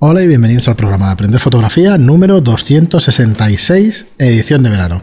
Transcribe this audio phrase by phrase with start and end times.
[0.00, 5.02] Hola y bienvenidos al programa de Aprender Fotografía número 266, edición de verano.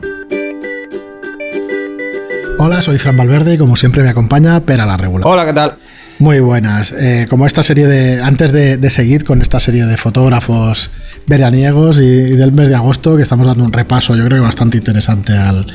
[2.60, 5.28] Hola, soy Fran Valverde y como siempre me acompaña Pera la Regular.
[5.28, 5.76] Hola, ¿qué tal?
[6.18, 6.94] Muy buenas.
[6.94, 8.22] Eh, como esta serie de.
[8.22, 10.90] Antes de, seguir con esta serie de fotógrafos
[11.28, 14.78] veraniegos y, del mes de agosto, que estamos dando un repaso, yo creo que bastante
[14.78, 15.68] interesante al,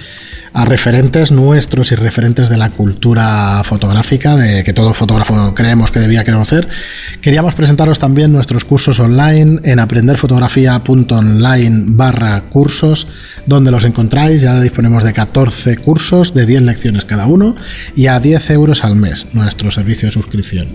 [0.53, 6.01] a referentes nuestros y referentes de la cultura fotográfica, de que todo fotógrafo creemos que
[6.01, 6.69] debía conocer.
[7.21, 13.07] Queríamos presentaros también nuestros cursos online en aprenderfotografía.online barra cursos,
[13.47, 14.41] donde los encontráis.
[14.41, 17.55] Ya disponemos de 14 cursos de 10 lecciones cada uno
[17.95, 20.69] y a 10 euros al mes nuestro servicio de suscripción.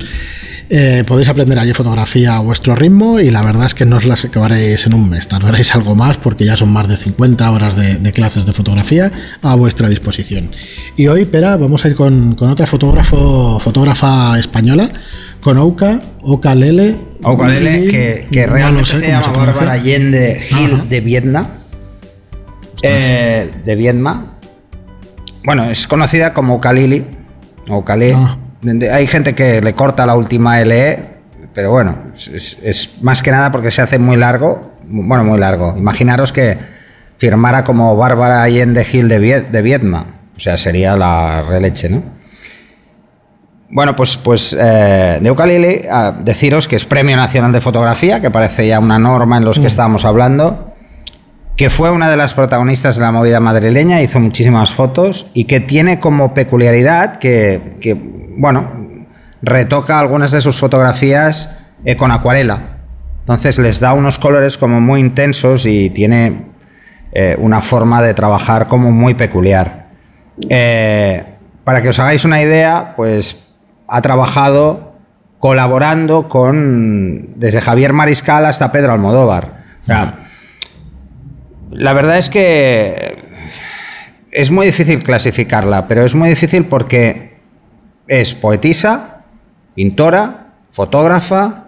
[0.69, 4.05] Eh, podéis aprender allí fotografía a vuestro ritmo y la verdad es que no os
[4.05, 7.75] las acabaréis en un mes, tardaréis algo más porque ya son más de 50 horas
[7.75, 9.11] de, clases de fotografía
[9.43, 10.49] a vuestra disposición.
[10.97, 14.89] Y hoy, Pera, vamos a ir con, otra fotógrafo, fotógrafa española,
[15.39, 16.95] con Ouka, Ouka Lele.
[17.21, 17.87] Ouka Lele,
[18.31, 21.47] que, realmente se llama Bárbara Allende Gil de Vietnam.
[22.81, 24.25] Eh, de Vietnam.
[25.43, 27.05] Bueno, es conocida como Ouka Lili,
[27.69, 27.95] Ouka
[28.91, 30.99] hay gente que le corta la última LE,
[31.53, 34.73] pero bueno, es, más que nada porque se hace muy largo.
[34.87, 35.75] Bueno, muy largo.
[35.77, 36.57] Imaginaros que
[37.17, 40.05] firmara como Bárbara Allende Gil de, de Vietnam.
[40.35, 42.03] O sea, sería la releche, ¿no?
[43.69, 45.81] Bueno, pues, pues eh, de Ucalili,
[46.23, 49.63] deciros que es Premio Nacional de Fotografía, que parece ya una norma en los que
[49.63, 49.67] mm.
[49.67, 50.73] estábamos hablando,
[51.57, 55.61] que fue una de las protagonistas de la movida madrileña, hizo muchísimas fotos y que
[55.61, 57.97] tiene como peculiaridad que, que
[58.37, 58.71] bueno,
[59.41, 62.77] retoca algunas de sus fotografías eh, con acuarela.
[63.21, 66.45] Entonces les da unos colores como muy intensos y tiene
[67.11, 69.87] eh, una forma de trabajar como muy peculiar.
[70.49, 71.23] Eh,
[71.63, 73.47] para que os hagáis una idea, pues
[73.87, 74.95] ha trabajado
[75.39, 79.63] colaborando con desde Javier Mariscal hasta Pedro Almodóvar.
[81.71, 83.23] la verdad es que
[84.31, 87.34] es muy difícil clasificarla, pero es muy difícil porque
[88.07, 89.23] es poetisa,
[89.73, 91.65] pintora, fotógrafa,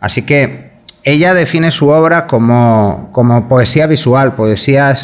[0.00, 0.70] así que
[1.04, 4.94] ella define su obra como, como poesía visual, poesía,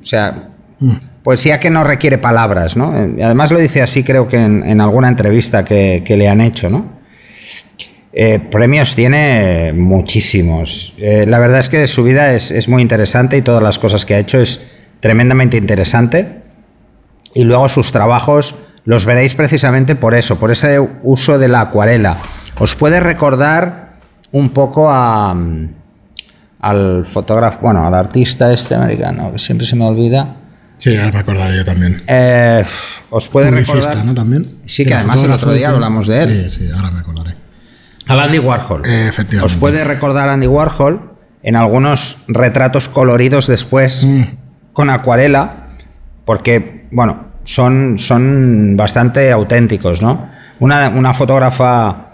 [0.00, 0.96] o sea, mm.
[1.22, 2.92] poesía que no requiere palabras, ¿no?
[3.22, 6.96] Además lo dice así creo que en, alguna entrevista que, le han hecho, ¿no?
[8.12, 10.94] Eh, premios tiene muchísimos.
[10.96, 14.06] Eh, la verdad es que su vida es, es, muy interesante y todas las cosas
[14.06, 14.62] que ha hecho es
[15.00, 16.42] tremendamente interesante.
[17.34, 22.18] Y luego sus trabajos los veréis precisamente por eso, por ese uso de la acuarela.
[22.58, 23.96] Os puede recordar
[24.32, 25.36] un poco a,
[26.60, 30.36] al fotógrafo, bueno, al artista este americano, que siempre se me olvida.
[30.78, 32.00] Sí, ahora me acordaré yo también.
[32.06, 32.64] Eh,
[33.10, 34.04] os puede recordar.
[34.04, 34.14] ¿no?
[34.14, 34.46] También.
[34.66, 36.50] Sí, que además el otro día hablamos de él.
[36.50, 37.34] Sí, sí, ahora me acordaré.
[38.06, 38.86] Al Andy Warhol.
[38.86, 39.52] Eh, efectivamente.
[39.54, 44.22] Os puede recordar a Andy Warhol en algunos retratos coloridos después mm.
[44.72, 45.70] con acuarela,
[46.24, 50.28] porque, bueno, son, son bastante auténticos, ¿no?
[50.58, 52.08] Una, fotógrafa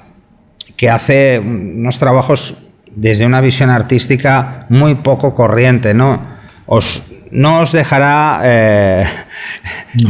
[0.76, 2.59] que hace unos trabajos
[2.94, 6.21] desde una visión artística muy poco corriente, ¿no?
[6.66, 8.41] Os, no os dejará.
[8.44, 9.04] Eh,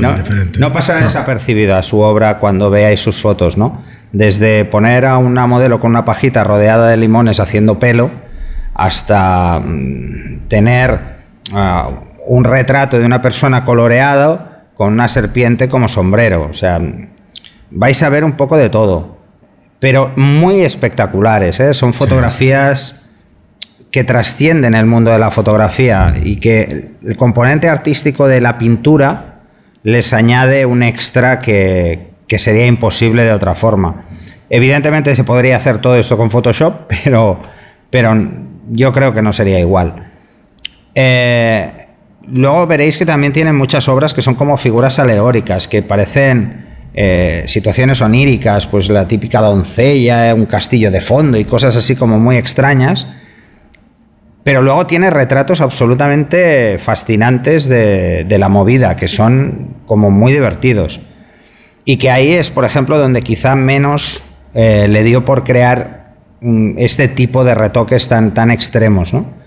[0.00, 0.12] no,
[0.59, 3.81] no, pasará desapercibida su obra cuando veáis sus fotos, ¿no?
[4.12, 8.11] Desde poner a una modelo con una pajita rodeada de limones haciendo pelo
[8.75, 10.99] hasta mm, tener
[11.53, 11.91] ah,
[12.27, 16.49] un retrato de una persona coloreado con una serpiente como sombrero.
[16.50, 16.81] O sea,
[17.71, 19.19] vais a ver un poco de todo,
[19.78, 21.60] pero muy espectaculares.
[21.60, 21.75] ¿eh?
[21.75, 23.03] Son fotografías
[23.91, 29.41] que trascienden el mundo de la fotografía y que el componente artístico de la pintura
[29.82, 34.05] les añade un extra que, sería imposible de otra forma.
[34.49, 37.43] Evidentemente se podría hacer todo esto con Photoshop, pero,
[37.91, 38.16] pero
[38.71, 40.11] yo creo que no sería igual.
[40.94, 41.88] Eh,
[42.28, 47.44] Luego veréis que también tienen muchas obras que son como figuras alegóricas, que parecen eh,
[47.47, 52.37] situaciones oníricas, pues la típica doncella, un castillo de fondo y cosas así como muy
[52.37, 53.06] extrañas.
[54.44, 61.00] Pero luego tiene retratos absolutamente fascinantes de, la movida, que son como muy divertidos.
[61.85, 64.23] Y que ahí es, por ejemplo, donde quizá menos
[64.55, 69.42] eh, le dio por crear mm, este tipo de retoques tan, tan extremos, ¿no?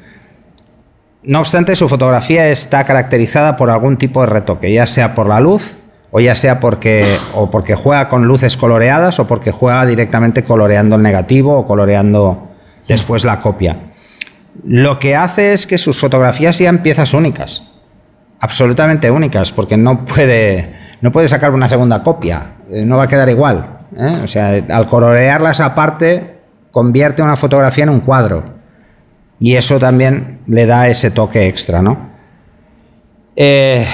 [1.27, 5.39] No obstante, su fotografía está caracterizada por algún tipo de retoque, ya sea por la
[5.39, 5.77] luz,
[6.11, 10.95] o ya sea porque, o porque juega con luces coloreadas, o porque juega directamente coloreando
[10.95, 12.49] el negativo o coloreando
[12.87, 13.77] después la copia.
[14.63, 17.71] Lo que hace es que sus fotografías sean piezas únicas,
[18.39, 23.07] absolutamente únicas, porque no puede, no puede sacar una segunda copia, eh, no va a
[23.07, 23.79] quedar igual.
[23.97, 24.21] ¿eh?
[24.23, 26.39] O sea, al colorearlas aparte,
[26.71, 28.54] convierte una fotografía en un cuadro.
[29.39, 32.09] Y eso también le da ese toque extra, ¿no?
[33.35, 33.85] Eh,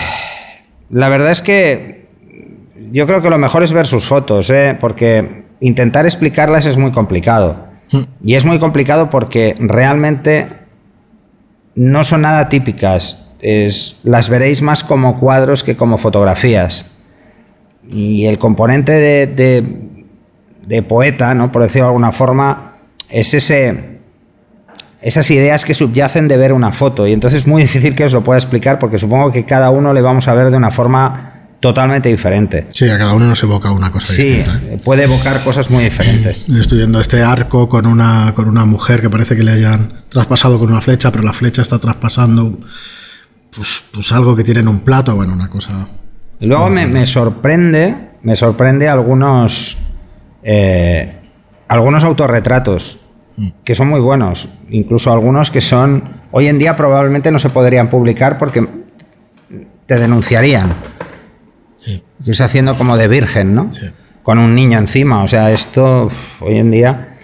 [0.90, 2.08] la verdad es que
[2.92, 4.78] yo creo que lo mejor es ver sus fotos, ¿eh?
[4.80, 7.68] porque intentar explicarlas es muy complicado.
[7.92, 8.04] Hmm.
[8.24, 10.48] Y es muy complicado porque realmente
[11.76, 13.30] no son nada típicas.
[13.40, 16.92] Es, las veréis más como cuadros que como fotografías.
[17.90, 21.52] Y el componente de, poeta, ¿no?
[21.52, 22.76] por decirlo de alguna forma,
[23.10, 24.00] es ese,
[25.02, 27.08] esas ideas que subyacen de ver una foto.
[27.08, 29.94] Y entonces es muy difícil que os lo pueda explicar porque supongo que cada uno
[29.94, 32.68] le vamos a ver de una forma totalmente diferente.
[32.70, 34.60] Sí, a cada uno nos evoca una cosa distinta.
[34.66, 34.80] ¿eh?
[34.84, 36.50] puede evocar cosas muy diferentes.
[36.50, 40.60] Estoy viendo este arco con una, con una mujer que parece que le hayan traspasado
[40.60, 42.52] con una flecha, pero la flecha está traspasando
[43.56, 45.88] pues, pues algo que tiene en un plato, bueno, una cosa...
[46.40, 49.78] Y luego me, sorprende, me sorprende algunos,
[50.42, 51.20] eh,
[51.68, 53.00] algunos autorretratos.
[53.64, 57.90] Que son muy buenos, incluso algunos que son, hoy en día probablemente no se podrían
[57.90, 58.68] publicar porque
[59.86, 60.74] te denunciarían.
[62.24, 63.70] Y es haciendo como de virgen, ¿no?
[64.24, 65.24] Con un niño encima.
[65.24, 67.18] O sea, esto hoy en día.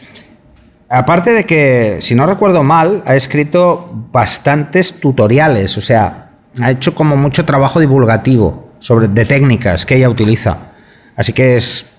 [0.89, 5.77] Aparte de que, si no recuerdo mal, ha escrito bastantes tutoriales.
[5.77, 6.31] O sea,
[6.61, 10.71] ha hecho como mucho trabajo divulgativo sobre, de técnicas que ella utiliza.
[11.15, 11.93] Así que es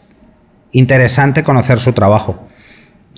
[0.72, 2.46] interesante conocer su trabajo.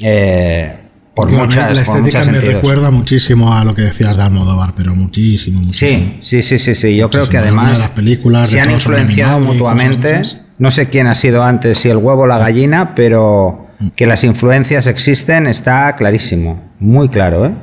[0.03, 0.80] Eh,
[1.21, 5.61] por muchas, la estética me recuerda muchísimo a lo que decías de Almodóvar, pero muchísimo,
[5.61, 6.15] muchísimo.
[6.21, 10.23] Sí, sí, sí, sí, Yo creo que además las películas se han influenciado mutuamente.
[10.59, 13.89] No sé quién ha sido antes, si el huevo o la gallina, pero mm.
[13.97, 17.55] que las influencias existen está clarísimo, muy claro, ¿eh?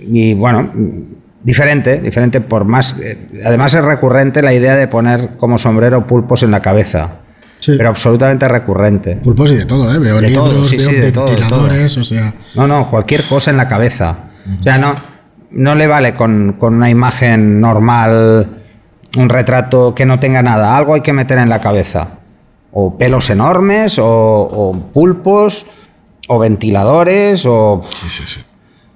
[0.00, 0.70] Y bueno,
[1.42, 2.96] diferente, diferente por más.
[3.02, 7.23] Eh, además es recurrente la idea de poner como sombrero pulpos en la cabeza
[7.66, 9.16] pero absolutamente recurrente.
[9.16, 9.98] Pulpos y de todo, ¿eh?
[9.98, 12.34] Veo libros, veo ventiladores, o sea...
[12.54, 14.16] No, no, cualquier cosa en la cabeza.
[14.60, 14.94] O sea, no,
[15.50, 18.62] no le vale con, una imagen normal,
[19.16, 20.76] un retrato que no tenga nada.
[20.76, 22.18] Algo hay que meter en la cabeza.
[22.72, 25.66] O pelos enormes, o, pulpos,
[26.28, 27.82] o ventiladores, o...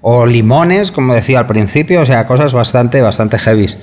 [0.01, 3.77] O limones, como decía al principio, o sea, cosas bastante, bastante heavies.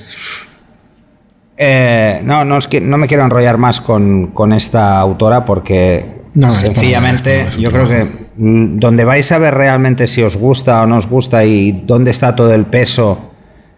[1.57, 6.05] Eh, no, no, es que, no me quiero enrollar más con, esta autora porque
[6.35, 8.05] sencillamente yo creo que
[8.37, 12.11] mm, donde vais a ver realmente si os gusta o no os gusta y dónde
[12.11, 13.31] está todo el peso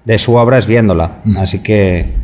[0.05, 1.21] de su obra es viéndola.
[1.25, 1.39] Mm.
[1.39, 2.15] Así que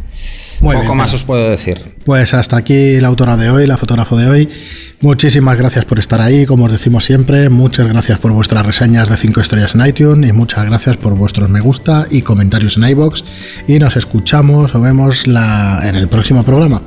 [0.61, 1.97] poco más os puedo decir.
[2.05, 4.51] Pues hasta aquí la autora de hoy, la fotógrafo de hoy.
[5.00, 7.49] Muchísimas gracias por estar ahí, como os decimos siempre.
[7.50, 11.50] Muchas gracias por vuestras reseñas de 5 estrellas en iTunes y muchas gracias por vuestros
[11.50, 13.25] me gusta y comentarios en iBox.
[13.69, 16.82] Y nos escuchamos o vemos la, en el próximo programa.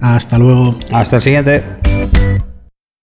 [0.00, 0.78] Hasta luego.
[0.92, 1.77] Hasta el siguiente.